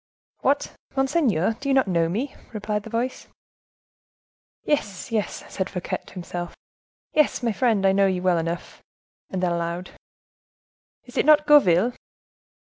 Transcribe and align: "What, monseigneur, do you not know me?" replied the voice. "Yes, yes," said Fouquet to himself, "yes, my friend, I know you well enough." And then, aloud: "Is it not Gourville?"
"What, 0.39 0.73
monseigneur, 0.95 1.57
do 1.59 1.69
you 1.69 1.75
not 1.75 1.87
know 1.87 2.09
me?" 2.09 2.33
replied 2.53 2.81
the 2.81 2.89
voice. 2.89 3.27
"Yes, 4.63 5.11
yes," 5.11 5.43
said 5.53 5.69
Fouquet 5.69 5.99
to 6.07 6.13
himself, 6.15 6.55
"yes, 7.13 7.43
my 7.43 7.51
friend, 7.51 7.85
I 7.85 7.91
know 7.91 8.07
you 8.07 8.23
well 8.23 8.39
enough." 8.39 8.81
And 9.29 9.43
then, 9.43 9.51
aloud: 9.51 9.91
"Is 11.05 11.17
it 11.17 11.25
not 11.27 11.45
Gourville?" 11.45 11.93